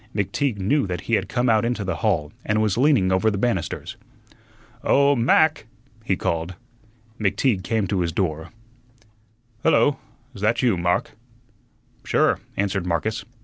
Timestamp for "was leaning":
2.59-3.11